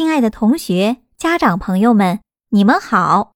[0.00, 3.32] 亲爱的同学、家长朋友们，你们好！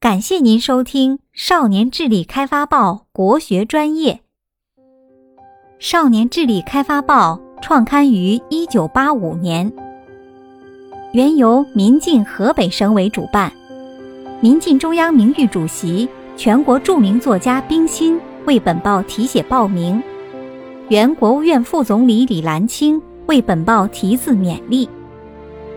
[0.00, 4.14] 感谢您收听《少年智力开发报》国学专业。
[5.78, 9.72] 《少年智力开发报》创刊于一九八五年，
[11.12, 13.52] 原由民进河北省委主办，
[14.40, 20.02] 民进中央名誉主席、全国著名作家冰心为本报题写报名，
[20.88, 24.88] 原国务院副总理李岚清为本报题字勉励。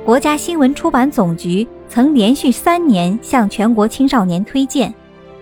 [0.08, 4.94] 国家新闻出版总局曾连续三年向全国青少年推荐，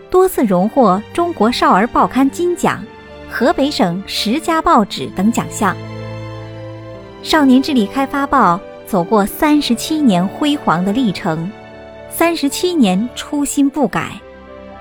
[0.10, 2.84] 多次荣获中国少儿报刊金奖、
[3.30, 5.78] 河北省十佳报纸等奖项。
[7.22, 11.48] 少年智力开发报走过三十七年辉煌的历程，
[12.10, 14.20] 三十七年初心不改，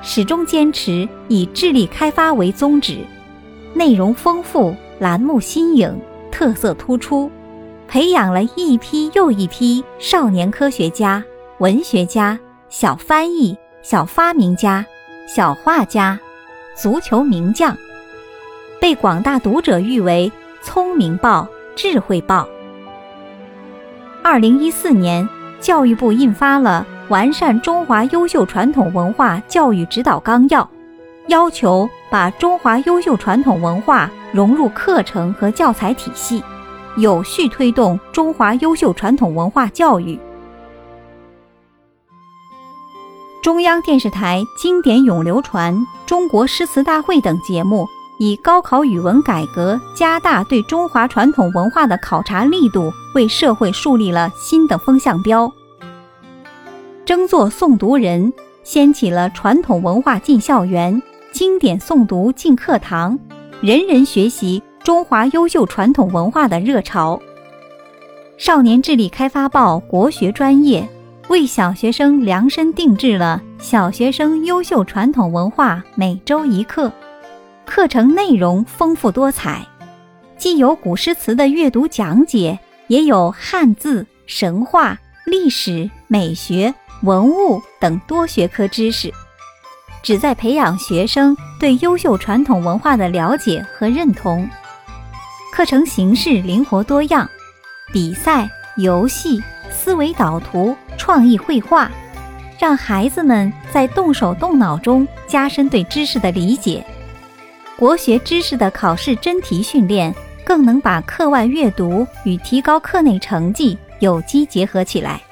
[0.00, 3.00] 始终坚持以智力开发为宗旨，
[3.74, 5.94] 内容丰富，栏目新颖，
[6.32, 7.30] 特色突出。
[7.86, 11.22] 培养了一批又一批少年科学家、
[11.58, 14.84] 文学家、小翻译、小发明家、
[15.28, 16.18] 小画家、
[16.74, 17.76] 足球名将，
[18.80, 22.48] 被广大读者誉为“聪明报”“智慧报”。
[24.24, 25.28] 二零一四年，
[25.60, 30.62] 教育部印发了《完善中华优秀传统文化教育指导纲要》，
[31.28, 36.42] 要求把中华优秀传统文化融入课程和教材体系。
[36.96, 40.18] 有序推动中华优秀传统文化教育。
[43.42, 45.74] 中央电视台《经典咏流传》
[46.06, 47.86] 《中国诗词大会》等节目，
[48.18, 55.52] 以高考语文改革、加大对中华传统文化的考察力度，为社会树立了新的风向标。
[57.04, 63.18] 争做诵读人，掀起了传统文化进校园、经典诵读进课堂、
[63.60, 64.62] 人人学习。
[64.84, 67.18] 中华优秀传统文化的热潮，
[68.36, 70.86] 少年智力开发报国学专业
[71.28, 76.92] 为小学生量身定制了小学生优秀传统文化每周一课，
[77.64, 79.66] 课程内容丰富多彩，
[80.36, 82.58] 既有古诗词的阅读讲解，
[82.88, 89.10] 也有汉字、神话、历史、美学、文物等多学科知识，
[90.02, 94.46] 旨在培养学生对优秀传统文化的了解和认同。
[95.54, 97.30] 课程形式灵活多样，
[97.92, 101.88] 比赛、游戏、思维导图、创意绘画，
[102.58, 106.84] 让孩子们在动手动脑中加深对知识的理解。
[107.76, 110.12] 国学知识的考试真题训练，
[110.44, 115.22] 更能把课外阅读与提高课内成绩有机结合起来。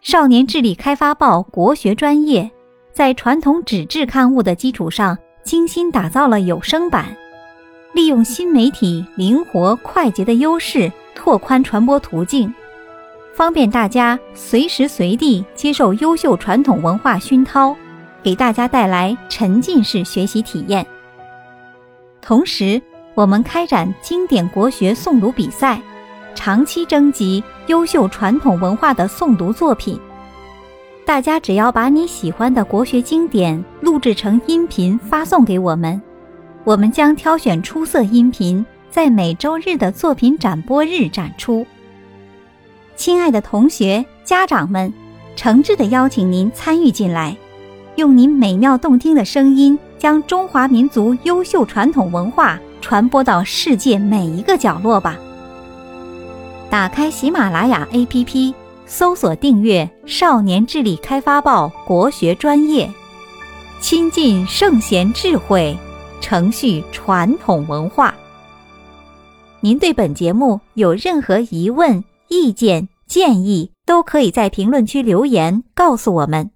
[0.00, 2.50] 少年智力开发报国学专业，
[2.90, 7.14] 在传统纸质刊物的基础上，精心打造了有声版。
[7.94, 12.52] 利用新媒体灵活快捷的优势，拓宽传播途径，
[13.32, 17.74] 方便大家随时随地接受优秀传统文化熏陶，
[18.20, 20.84] 给大家带来沉浸式学习体验。
[22.20, 22.82] 同时，
[23.14, 25.80] 我们开展经典国学诵读比赛，
[26.34, 29.96] 长期征集优秀传统文化的诵读作品。
[31.06, 36.02] 大家只要把你喜欢的国学经典录制成音频发送给我们。
[36.64, 41.66] 我们将挑选出色音频，在每周日的作品展播日展出。
[42.96, 44.90] 亲爱的同学、家长们，
[45.36, 47.36] 诚挚的邀请您参与进来，
[47.96, 55.18] 用您美妙动听的声音，将中华民族优秀传统文化传播到世界每一个角落吧！
[56.70, 58.54] 打开喜马拉雅 APP，
[58.86, 62.90] 搜索订阅《少年智力开发报》国学专业，
[63.80, 65.76] 亲近圣贤智慧。
[66.24, 68.14] 程序传统文化。
[69.60, 76.53] 您对本节目有任何疑问、意见、建议，都可以在评论区留言告诉我们。